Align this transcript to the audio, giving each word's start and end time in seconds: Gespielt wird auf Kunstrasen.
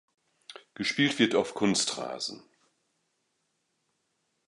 Gespielt 0.73 1.19
wird 1.19 1.35
auf 1.35 1.53
Kunstrasen. 1.53 2.41